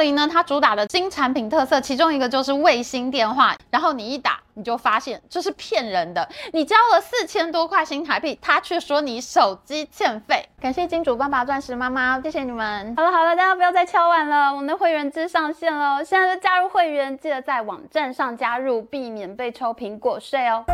[0.00, 3.54] 零呢，它主打的新产品特色，其中一个就是卫星电话。
[3.70, 6.28] 然后你一打，你就发现这是骗人的。
[6.52, 10.44] 你交了四千多块新台币，他却说你手机欠费。
[10.60, 12.94] 感谢金主爸爸、钻石妈妈，谢谢你们。
[12.96, 20.64] 好了好了，大家不要再敲碗了，我们的会员制上线了，现在就加入会员，记得在网站上加入，避免被抽苹果税哦。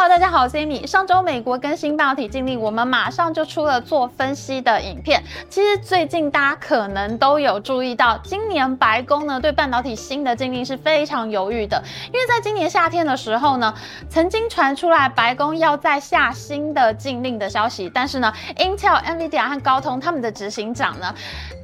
[0.00, 0.86] 好大家好，我是 Amy。
[0.86, 5.22] 上周美国更新半导体禁令，我们马上就出了做分析的影片。
[5.50, 13.74] 其实最近大家可能都有注意到，今年白宫呢对半导体新的禁令是非常犹豫的，因为在今年夏天的时候呢，
[14.08, 21.14] 曾经传出来白宫要再下新的禁令的消息，但是呢，Intel、NVIDIA 和高通他们的执行长呢。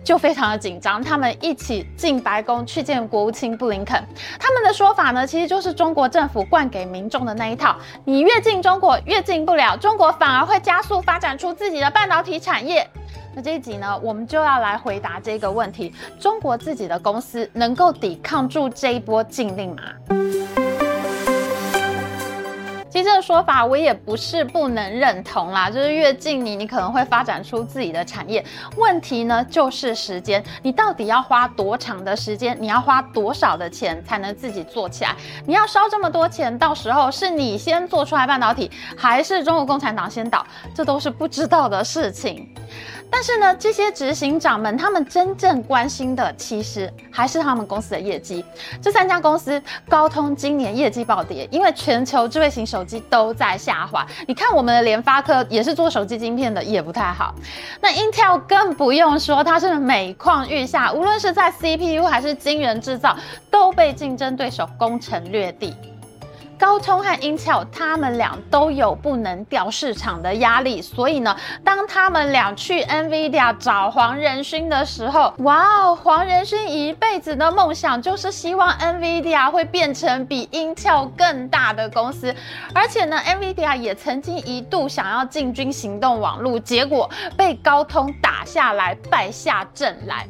[0.07, 4.01] 就非常的紧张，他们一起进白宫去见国务卿布林肯。
[4.39, 12.89] 他们的说法呢，其实就是中国政府灌给民众的那一套：你越进中国，越进不了，中国反而会加速发展出自己的半导体产业。
[13.35, 20.66] 那这一集呢，我们就要来回答这个问题：中国自己的公司能够抵抗住这一波禁令吗？
[22.97, 28.43] 其实这个说法我也不是不能认同啦，就是越近你，你可能会发展出自己的产业。
[28.79, 32.57] 问题呢就是时间，你到底要花多长的时间？
[32.59, 35.15] 你要花多少的钱才能自己做起来？
[35.45, 40.43] 你要烧这么多钱，到时候是你先做出来半导体，还是中国共产党先倒？
[40.75, 42.49] 这都是不知道的事情。
[43.11, 48.45] 但是呢，这些执行长们，他们真正关心的其实还是他们公司的业绩。
[48.83, 54.07] 这三家公司，高通今年业绩暴跌，因为全球智慧型手机都在下滑。
[54.27, 57.35] 你看我们的联发科也是做手机晶片的，也不太好。
[57.81, 63.17] 那 Intel 更不用说，它是每况愈下，无论是在 CPU 还是晶圆制造，
[63.51, 65.75] 都被竞争对手攻城略地。
[66.59, 82.35] 高通和 Intel 他们俩都有不能掉市场的压力，所以呢，当他们俩去 NVIDIA 找黄仁勋的时候，哇哦，黄仁勋一辈子的梦想就是希望 NVIDIA 会变成比 Intel 更大的公司，
[82.75, 90.27] 而且呢，NVIDIA 也曾经一度想要进军行动网络，结果被高通打下来，败下阵来。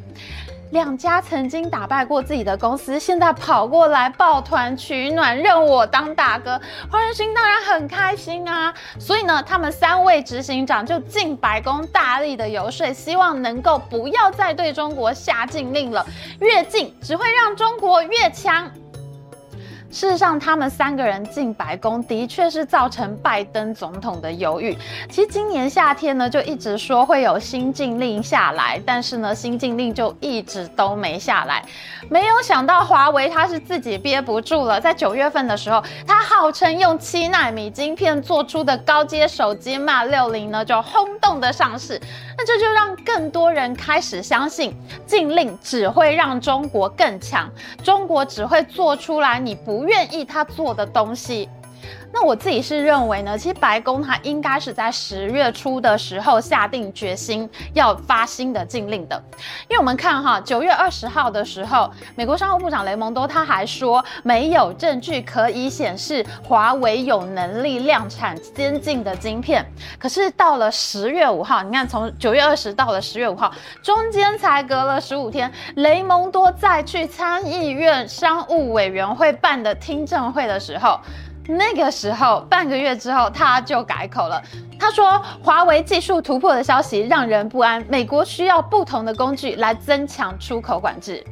[0.71, 6.59] 两家曾经打败过自己的公司，现在跑过来抱团取暖，认我当大哥，
[6.91, 8.73] 黄仁勋当然很开心啊。
[8.99, 16.05] 所以呢，他们三位执行长就进白宫，大力的游说，希望能够不要再对中国下禁令了，
[16.39, 18.69] 越禁只会让中国越强。
[19.89, 24.77] 事实上，他们三个人进白宫的确是造成拜登总统的犹豫。
[25.09, 31.63] 其实今年夏天呢，就一直说会有新禁令下来，但是呢，新禁令就一直都没下来。
[32.09, 41.99] 没有想到华为他是自己憋不住了，在九月份的时候，他号称用七纳米晶片做出的高阶手机 Mate 60呢，就轰动的上市。
[42.37, 44.75] 那这就让更多人开始相信，
[45.07, 47.49] 禁令只会让中国更强，
[47.83, 51.47] 中国只会做出来你不不愿意他做的东西。
[52.11, 59.21] 那我自己是认为呢，其实白宫它应该是在十月初的时候下定决心要发新的禁令的，
[59.67, 69.65] 因为我们看哈，九月二十号的时候，美国商务部长雷蒙多他还说没有证据可以显示华为有能力量产先进的晶片，
[69.99, 73.51] 可是到了十月五号，你看从九月二十到了十月五号，
[73.83, 80.99] 中间才隔了十五天，雷蒙多再去参议院商务委员会办的听证会的时候。
[81.47, 84.41] 那个时候，半个月之后，他就改口了。
[84.79, 91.23] 他说，华为技术突破的消息让人不安，美国需要不同的工具来增强出口管制。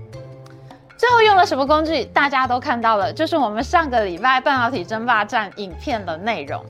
[0.98, 2.06] 最后用了什么工具？
[2.06, 6.64] 大家都看到了，就是我们上个礼拜半导体争霸战影片的内容。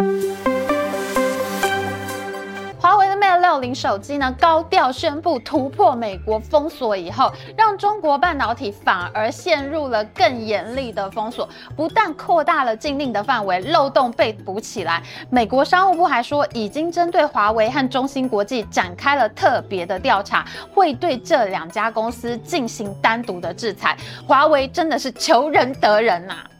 [2.85, 15.01] 华为的 Mate 60手机呢，高调宣布突破美国封锁以后，让中国半导体反而陷入了更严厉的封锁，不但扩大了禁令的范围，漏洞被补起来。
[15.31, 23.97] 美国商务部还说，已经针对华为和中芯国际展开了特别的调查，会对这两家公司进行单独的制裁。
[24.27, 26.51] 华为真的是求仁得仁呐、啊！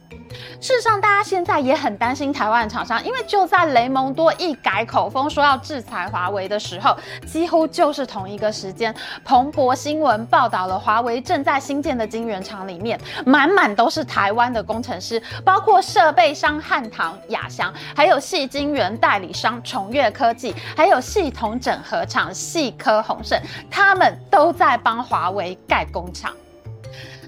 [0.60, 6.96] 事实上，大家现在也很担心台湾厂商，因为就在雷蒙多一改口风说要制裁华为的时候，
[7.26, 8.94] 几乎就是同一个时间，
[9.24, 23.40] 彭博新闻报道了华为正在新建的晶圆厂里面，满满都是台湾的工程师，包括设备商汉唐、亚翔，还有矽晶圆代理商崇越科技，还有系统整合厂矽科宏盛，
[23.70, 26.32] 他们都在帮华为盖工厂。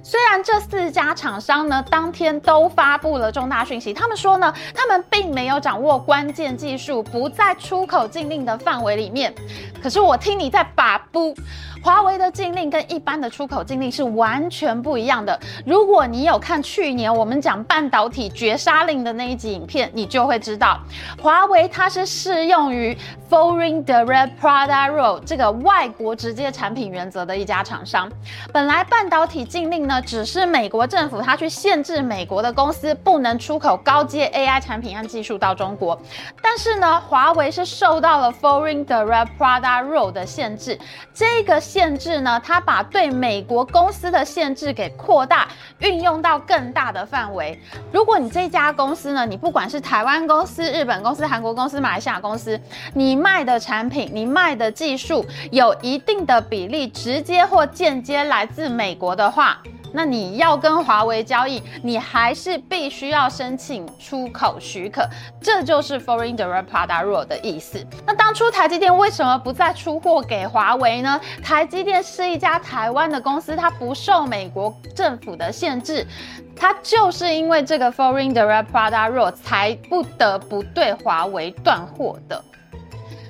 [0.09, 9.35] 虽然这四家厂商呢，当天都发布了重大讯息，他们说呢，他们并没有掌握关键技术，不在出口禁令的范围里面。
[9.83, 11.37] 可是我听你在把不。
[11.83, 15.39] 华为的禁令跟一般的出口禁令是完全不一样的。
[15.65, 20.79] 如果你有看去年我们讲半导体绝杀令的那一集影片，你就会知道，
[21.23, 22.97] 华为它是适用于
[23.31, 28.11] Foreign Direct Product Rule 这个外国直接产品原则的一家厂商。
[28.53, 35.99] 本来半导体禁令呢，只是美国政府它去限制美国的公司不能出口高阶 AI 产品和技术到中国，
[36.43, 40.77] 但是呢，华为是受到了 Foreign Direct Product Rule 的限制，
[41.15, 41.63] 这个。
[41.69, 45.47] 限制呢，它把对美国公司的限制给扩大，
[45.81, 47.61] 运用到更大的范围。
[47.93, 52.59] 如果你这家公司呢，你不管是台湾公司、日本公司、韩国公司、马来西亚公司，
[52.95, 59.61] 你卖的产品、你卖的技术有一定的比例直接或间接来自美国的话，
[59.93, 65.09] 那你要跟华为交易，你还是必须要申请出口许可，
[65.41, 67.85] 这就是 Foreign Direct Product Rule 的意思。
[68.07, 71.21] 那当初台积电为什么不再出货给华为呢？
[71.43, 76.07] 台积电是一家台湾的公司，它不受美国政府的限制，
[76.55, 82.45] 它就是因为这个 Foreign Direct Product Rule 才不得不对华为断货的。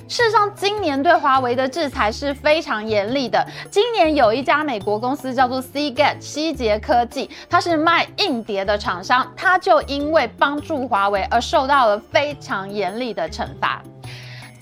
[0.09, 3.47] 事实上，今年对华为的制裁是非常严厉的。
[3.71, 13.83] 今年有一家美国公司叫做 Seagate 西捷科技，它是卖硬碟的厂商，它就因为帮助华为而受到了非常严厉的惩罚。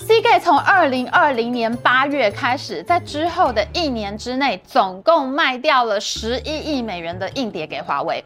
[0.01, 8.25] Seagate 从二零二零年八月开始，在之后的一年之内，总共卖掉了十一亿美元的硬碟给华为。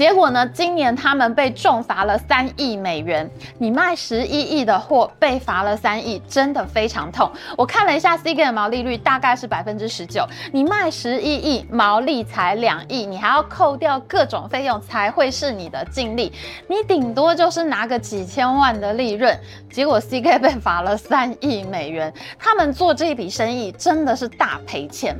[0.00, 3.30] 结果呢，今年他们被重罚了三亿美元。
[3.58, 7.30] 你卖十一亿的货，被罚了三亿，真的非常痛。
[7.54, 10.26] 我看了一下 Seagate 的毛利率大概是百分之十九。
[10.54, 16.32] 你卖十一亿，毛利才两亿，你还要扣掉各种费用才会是你的净利。
[16.66, 19.38] 你顶多就是拿个几千万的利润。
[19.70, 21.20] 结果 Seagate 被罚了三。
[21.20, 25.14] 三亿美元，他们做这一笔生意真的是大赔钱。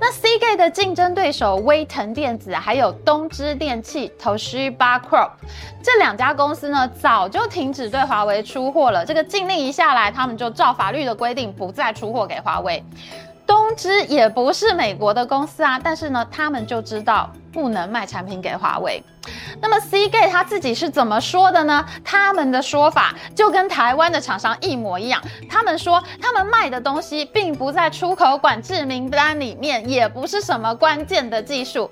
[0.00, 5.30] 那 c gate 的竞争对手威腾电子还有东芝电器 Toshiba Corp
[5.82, 9.04] 这两家公司呢，早就停止对华为出货了。
[9.04, 12.82] 这个禁令一下来，他们就照法律的规定不再出货给华为。
[13.46, 19.02] 东芝也不是美国的公司啊，但是呢，他们就知道不能卖产品给华为。
[19.60, 21.84] 那么 C g a t e 他自己是怎么说的呢？
[22.02, 25.20] 他们的说法就跟台湾的厂商一模一样。
[25.48, 31.90] 他们说他们卖的东西并不在出口管制名单里面，也不是什么关键的技术。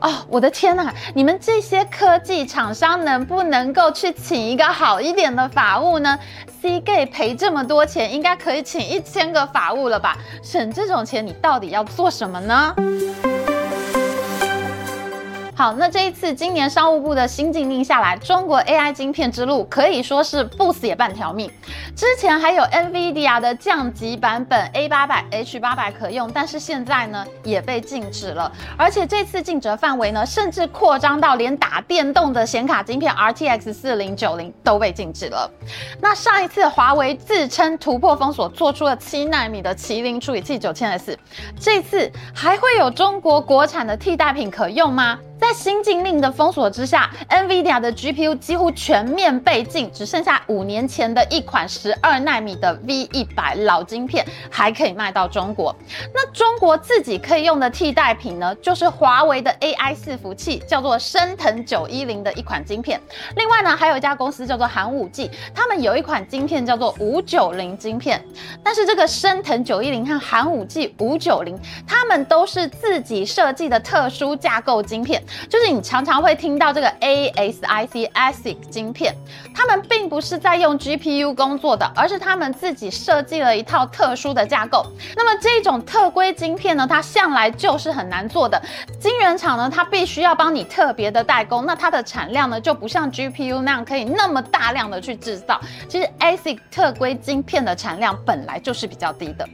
[0.00, 6.18] 哦，我的天呐，你们这些科技厂商能不能够去请一个好一点的法务呢
[6.62, 10.16] ？C g a t e 赔这么多钱，应该可以请一千个法务了吧？
[10.42, 12.74] 省这种钱，你到底要做什么呢？
[15.60, 21.50] 好，那这一次今年商务部的新禁令下来，中国 AI 晶片之路可以说是不死也半条命。
[21.94, 28.50] 之前还有 NVIDIA 的降级版本 A800、H800 可用，但是现在呢也被禁止了。
[28.78, 35.50] 而且这次禁止范围呢，甚至扩张到连打电动的显卡晶片 RTX 4090都被禁止了。
[36.00, 41.18] 那上一次华为自称突破封锁，做出了七纳米的麒麟处理器 9000S，
[41.60, 45.18] 这次还会有中国国产的替代品可用吗？
[45.40, 55.74] 在新禁令的封锁之下，NVIDIA 的 GPU 几乎全面被禁，只剩下五年前的一款十二纳米的 V100 老晶片还可以卖到中国。
[56.14, 63.00] 那中国自己可以用的替代品呢，就是华为的 AI 伺服器，叫做升腾九一零的一款晶片。
[63.34, 68.22] 另外呢，还有一家公司叫做寒武纪，他们有一款晶片叫做五九零晶片。
[68.62, 75.20] 但是这个升腾九一零和寒武纪五九零，他们都是自己设计的特殊架构晶片。
[75.48, 79.14] 就是你常常会听到这个 ASIC ASIC 晶片，
[79.54, 84.84] 他们并不是在用 GPU 工作的，而是他们自己设计了一套特殊的架构。
[85.16, 88.60] 那么这种特规晶片呢，它向来就是很难做的。
[88.98, 95.60] 晶圆厂呢，它必须要帮你特别的代工，那它的产量呢，就不像 GPU 那样可以那么大量的去制造。
[95.88, 99.48] 其实 ASIC 特规晶片的产量本来就是比较低的。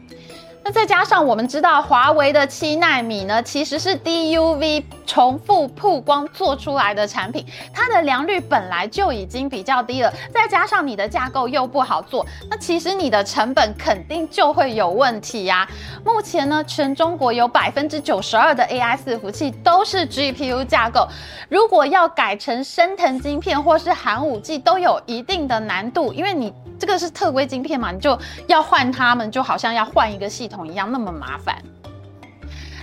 [0.66, 15.68] 那再加上我们知道，华为的七纳米呢，其实是 DUV 重复曝光做出来的产品，它的良率本来就已经比较低了，再加上你的架构又不好做，那其实你的成本肯定就会有问题呀、
[16.04, 21.06] 目前呢，全中国有百分之九十二的 AI 伺服器都是 GPU 架构，
[21.48, 28.18] 如果要改成升腾晶片或是寒武纪，都有一定的难度，因为你这个是特规晶片嘛，你就
[28.48, 30.55] 要换它们，就好像要换一个系统。
[30.64, 31.56] 一样那么麻烦。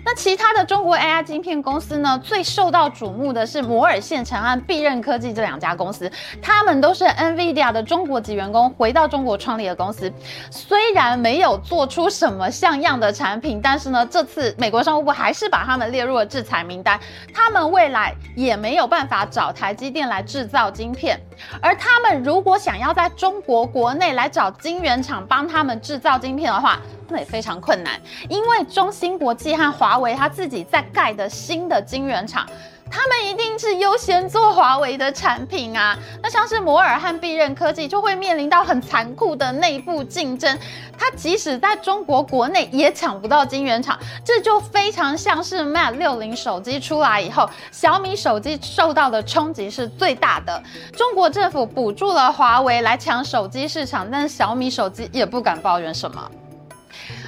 [0.06, 6.12] 那其他的中国 AI 晶片公司呢，最受到瞩目的是摩尔线程和必任科技这两家公司，
[6.42, 10.12] 他们都是 NVIDIA 的中国籍员工回到中国创立的公司。
[10.52, 17.00] 虽然没有做出什么像样的产品，但是呢，这次美国商务部还是把他们列入了制裁名单。
[17.34, 21.18] 他们未来也没有办法找台积电来制造晶片，
[21.62, 26.78] 而他们如果想要在中国国内来找晶圆厂帮他们制造晶片的话，
[27.18, 32.48] 也非常困难，因为中芯国际和华为他自己在盖的新的晶圆厂。
[32.92, 40.60] 他们一定是优先做华为的产品啊，那像是摩尔和必韧科技就会面临到很残酷的内部竞争，
[40.96, 50.62] 它即使在中国国内也抢不到晶圆厂，这就非常像是 Mate 60手机出来以后，小米手机受到的冲击是最大的。
[50.96, 56.30] 中国政府补助了华为来抢手机市场，但是小米手机也不敢抱怨什么。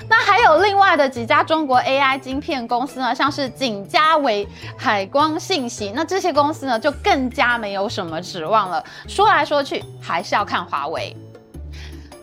[0.07, 4.47] 那还有另外的几家中国 AI 晶片公司呢，像是景嘉微、
[4.77, 8.83] 海光信息，那这些公司呢就更加没有什么指望了。
[9.07, 11.15] 说来说去，还是要看华为。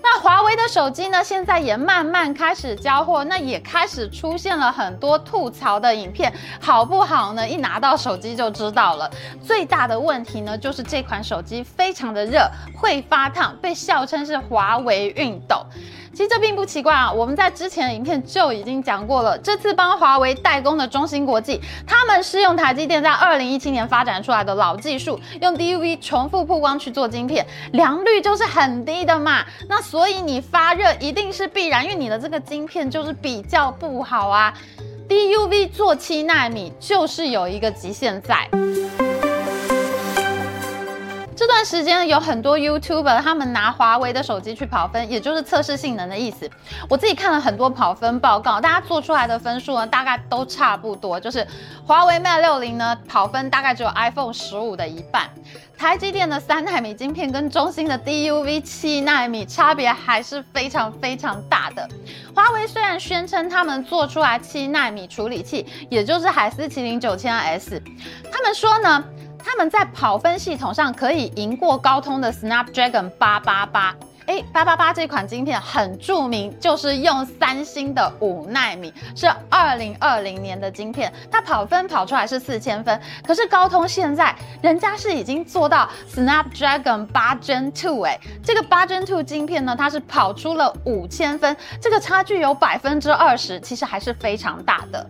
[0.05, 7.49] 那华为的手机呢，现在也慢慢开始交货，那也开始出现了很多吐槽的影片，好不好呢？
[7.49, 9.09] 一拿到手机就知道了。
[9.45, 15.65] 最大的问题呢，就是这款手机非常的热，会发烫，被笑称是华为熨斗。
[16.15, 19.37] 其实这并不奇怪啊，我们在之前的影片就已经讲过了。
[19.39, 29.43] 这次帮华为代工的中芯国际，他们是用台积电在二零一七年发展出来的老技术，用 DUV 重复曝光去做晶片，良率就是很低的嘛。
[29.69, 34.53] 那所以你发热一定是必然，因为你的这个晶片就是比较不好啊。
[35.09, 38.49] DUV 做七纳米就是有一个极限在。
[41.65, 46.51] 时间有很多 YouTuber 他们拿华为的手机去跑分，也就是测试性能的意思。
[46.89, 51.47] 我自己看了很多跑分报告，大家做出来的分数呢，大概都差不多，就是
[51.87, 55.29] 华为 Mate 60呢跑分大概只有 iPhone 十五的一半。
[55.79, 61.89] 台积电的三纳米晶片跟中兴的 DUV 七纳米差别还是非常非常大的。
[62.35, 67.83] 华为虽然宣称他们做出来七纳米处理器，也就是海思麒麟九千 S，
[68.31, 69.05] 他们说呢。
[69.45, 73.95] 他们在跑分系统上可以赢过高通的 Snapdragon 八八八，
[74.27, 95.05] 哎，八八八这款晶片很著名，就是用三星的五纳米，是二零二零年的晶片，它跑分跑出来是四千分，可是高通现在人家是已经做到 Snapdragon 八 Gen Two，哎，这个八 Gen Two 晶片呢，它是跑出了五千分，这个差距有百分之二十，其实还是非常大的。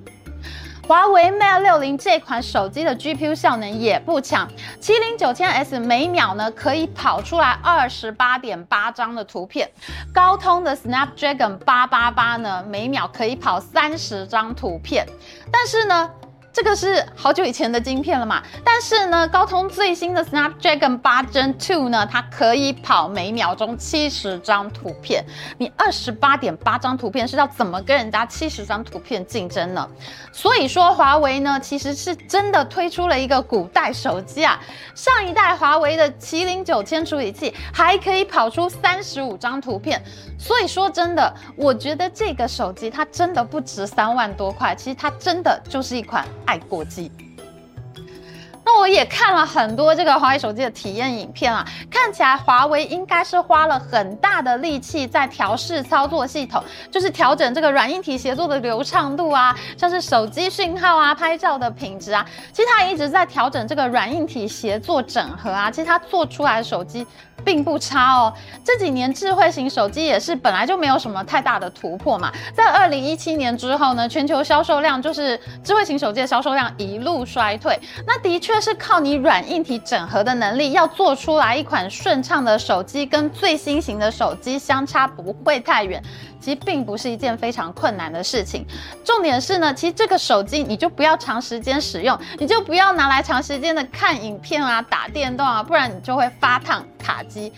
[0.93, 4.47] 华为 Mate 六零这款手机的 GPU 效能也不强，
[4.79, 9.71] 麒麟九千 S 每秒呢可以跑出来二十八点八张的图片，
[10.13, 15.07] 高通的 Snapdragon 八八八呢每秒可以跑三十张图片，
[15.51, 16.11] 但是呢。
[16.53, 25.25] 这个是好久以前的晶片了嘛，但是呢，高通最新的 Snapdragon 8 Gen 2呢，它可以跑每秒钟七十张图片。
[25.57, 29.89] 你二十八点八张图片是要怎么跟人家七十张图片竞争呢？
[30.31, 34.61] 所以说，华为呢其实是真的推出了一个古代手机啊。
[34.95, 40.03] 上一代华为的麒麟九千处理器还可以跑出三十五张图片。
[40.43, 46.27] 所以说真的，我觉得这个手机它真的不值三万多块，其实它真的就是一款。
[46.45, 47.11] 爱国机，
[48.65, 67.07] 那我也看了很多这个华为手机的体验影片啊，看起来华为应该是花了很大的力气在调试操作系统，就是调整这个软硬体协作的流畅度啊，像是手机讯号啊、拍照的品质啊，其实它一直在调整这个软硬体协作整合啊，其实它做出来的手机。
[67.45, 68.33] 并不差哦，
[68.65, 72.31] 这几年智慧型手机也是本来就没有什么太大的突破嘛。
[72.55, 77.77] 在二零一七年之后呢，全球销售量就是智慧型手机的销售量一路衰退。
[78.07, 86.03] 那的确这是靠你软硬体整合的能力，要做出来一款顺畅的手机，跟最新型的手机相差不会太远。
[86.39, 88.67] 其实并不是一件非常困难的事情。
[89.03, 97.51] 重点是呢，其实这个手机你就不要长时间使用，你就不要拿来长时间的看影片啊、打电动啊，不然你就会发烫、卡机、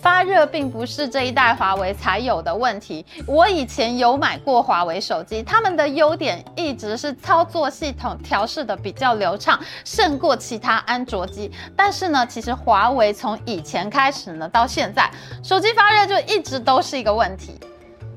[0.00, 3.04] 发热，并不是这一代华为才有的问题。
[3.26, 11.50] 我以前有买过华为手机，他们的优点一直是操作系统调试的比较流畅，胜过其他安卓机。
[11.76, 15.10] 但是呢，其实华为从以前开始呢，到现在，
[15.42, 17.58] 手机发热就一直都是一个问题。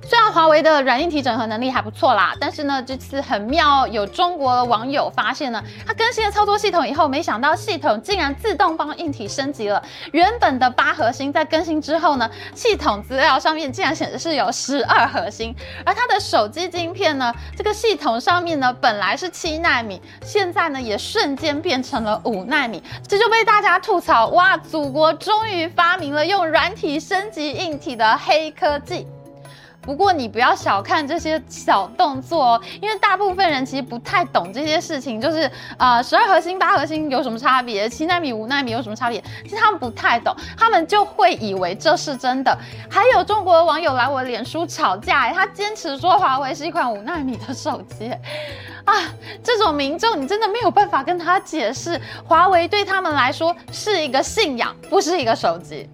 [0.06, 9.82] 虽然华为的软硬体整合能力还不错啦，但是呢，这次很妙，有中国网友发现呢，它更新了操作系统以后，没想到系统竟然自动帮硬体升级了。
[10.12, 15.56] 原本的八核心在更新之后呢，系统资料上面竟然显示是有十二核心，
[15.86, 29.08] 而它的手机晶片呢，这个系统上面呢本来是七纳米，现在呢也瞬间变成了五纳米，这就被大家吐槽哇，祖国终于发明了用软体升级硬体的黑科技。
[29.84, 37.88] 不过你不要小看这些小动作哦，因为大部分人其实不太懂这些事情，就是呃，十二核心、八核心有什么差别？
[37.90, 39.22] 七纳米、五纳米有什么差别？
[39.44, 42.58] 其实他们不太懂，他们就会以为这是真的。
[42.90, 48.10] 还有中国的网友来我脸书吵架，他坚持说华为是一款五纳米的手机，
[48.86, 48.94] 啊，
[49.44, 55.90] 这种民众你真的没有办法跟他解释，华为对他们来说是一个信仰，不是一个手机。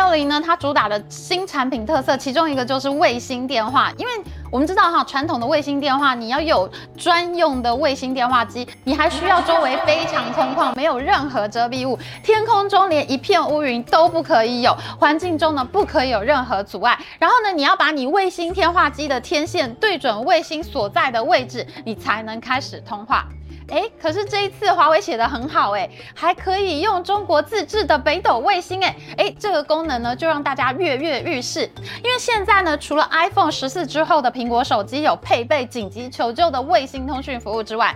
[0.00, 3.92] 幺零呢，它主打的新产品特色，其中一个就是卫星电话。
[3.98, 4.12] 因为
[4.50, 16.98] 我们知道哈，传统的卫星电话，你要有专用的卫星电话机，你还需要周围非常空旷，没有任何遮蔽物，天空中连一片乌云都不可以有，环境中呢不可以有任何阻碍。
[17.20, 23.24] 然后呢，你要把你卫星电话机的天线对准卫星所在的位置，你才能开始通话。
[23.72, 31.70] 哎，可是这一次华为写得很好，哎，还可以用中国自制的北斗卫星，哎，哎，这个功能呢就让大家跃跃欲试。
[32.02, 37.94] 因为现在呢，除了 iPhone 十四之后的苹果手机有配备紧急求救的卫星通讯服务之外，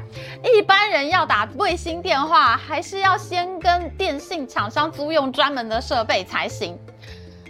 [0.55, 6.79] 一般人要打卫星电话，还是要先跟电信厂商租用专门的设备才行。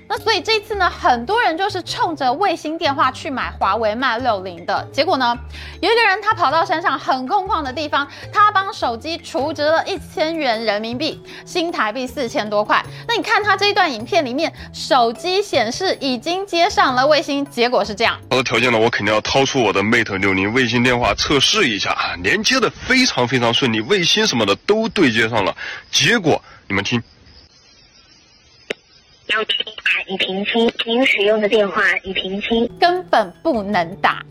[0.07, 5.37] 那所以这次呢，很多人就是冲着卫星电话去买华为 Mate 60的，结果呢，
[5.81, 12.85] 有一个人他跑到山上很空旷的地方，他帮手机储值了一千元人民币，新台币四千多块。
[13.09, 18.21] 那你看他这一段影片里面，手机显示已经接上了卫星，结果是这样。
[18.31, 25.57] 好的条件呢，我肯定要掏出我的 Mate 60卫星电话测试一下，连接的非常非常顺利，卫星什么的都对接上了。
[25.91, 27.03] 结果你们听。
[29.29, 34.23] 要打已停机，您使用的电话已停机，根本不能打。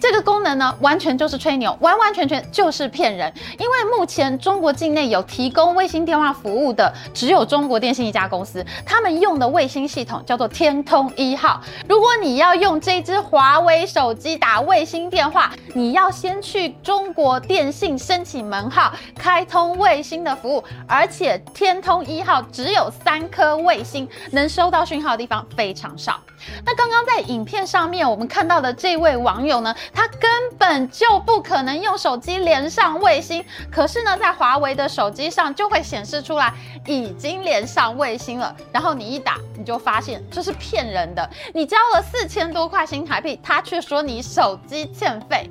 [0.00, 3.32] 这个功能呢，完全就是吹牛，完完全全就是骗人。
[3.58, 11.60] 因为目前中国境内有提供卫星电话服务的，只有中国电信一家公司，他们用的卫星系统叫做天通一号。
[11.88, 26.20] 如果你要用这支华为手机打卫星电话，你要先去中国电信申请门号，开通卫星的服务，而且天通一号只有三颗卫星，能收到讯号的地方非常少。
[26.64, 36.52] 那刚刚在影片上面我们看到的这位网友呢，它根本就不可能用手机连上卫星，可是呢，在华为的手机上就会显示出来
[36.86, 38.54] 已经连上卫星了。
[38.72, 45.50] 然后你一打，你就发现这是骗人的，你交了四千多块新台币，他却说你手机欠费。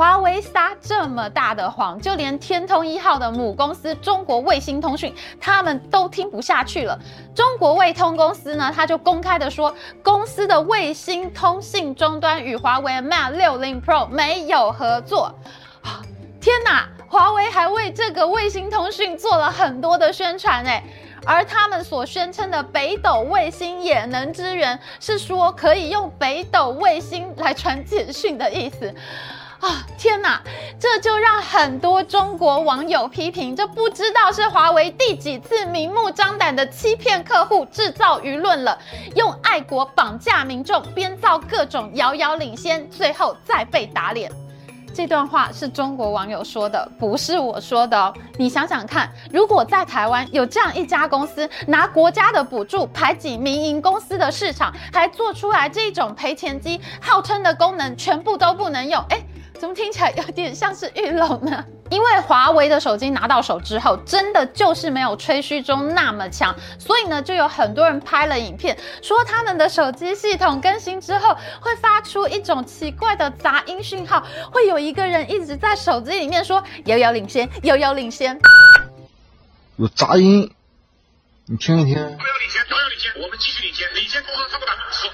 [0.00, 6.98] 华为撒这么大的谎，就连天通一号的母公司中国卫星通讯，他们都听不下去了。
[7.34, 15.34] 中国卫通公司呢，他就公开的说，公司的卫星通信终端与华为 Mate 60 Pro 没有合作。
[16.40, 20.82] 天哪，华为还为这个卫星通讯做了很多的宣传诶，
[21.26, 28.94] 而他们所宣称的北斗卫星也能支援，是说可以用北斗卫星来传简讯的意思。
[29.60, 30.40] 啊、天哪，
[30.78, 38.78] 这就让很多中国网友批评，这不知道是华为第几次明目张胆的欺骗客户、制造舆论了，
[39.16, 44.32] 用爱国绑架民众，编造各种遥遥领先，最后再被打脸。
[44.94, 48.12] 这段话是中国网友说的，不是我说的哦。
[48.38, 59.22] 你想想看，如果在台湾有这样一家公司，拿国家的补助排挤民营公司的市场，还做出来这种赔钱机，号称的功能全部都不能用，哎。
[59.60, 61.62] 怎么听起来有点像是玉龙呢？
[61.90, 78.40] 因为华为的手机拿到手之后，真的就是没有吹嘘中那么强，所以呢，就有很多人拍了影片，说他们的手机系统更新之后，会发出一种奇怪的杂音讯号，会有一个人一直在手机里面说“遥遥领先，遥遥领先”，
[79.76, 80.50] 有杂音，
[81.50, 81.96] 你听一听。
[81.96, 84.48] 遥遥领先，遥遥领先，我们继续领先，领先多少？
[84.48, 85.06] 差不多百分之十。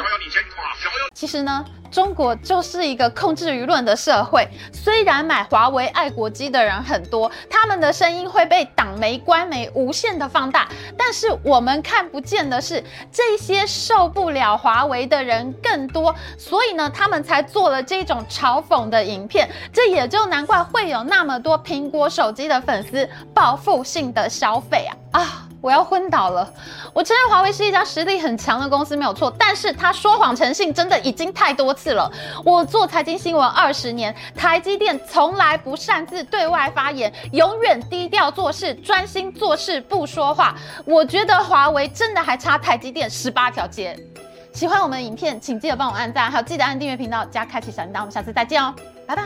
[0.00, 1.08] 遥遥领先，哇，遥遥。
[1.12, 1.64] 其实呢。
[1.90, 4.48] 中国就是一个控制舆论的社会。
[4.72, 10.66] 虽然买华为爱国机的人很多，他们的声音会被党媒、官媒无限的放大，
[10.96, 19.46] 但是我们看不见的是，这些受不了华为的人更多，所以呢，他们才做了这种嘲讽的影片。
[19.70, 25.48] 这也就难怪会有那么多苹果手机的粉丝报复性的消费啊啊！
[25.62, 26.52] 我要昏倒了！
[26.92, 32.10] 我承认华为是一家实力很强的公司，没有错，但是他说谎成性真的已经太多次了。
[32.44, 40.56] 我做财经新闻二十年，台积电从来不擅自对外发言，永远低调做事，专心做事不说话。
[40.84, 43.96] 我觉得华为真的还差台积电十八条街。
[44.52, 48.00] 喜欢我们的影片，请记得帮我按赞，还有记得按订阅频道加开启小铃铛。
[48.00, 48.74] 我们下次再见哦，
[49.06, 49.22] 拜拜。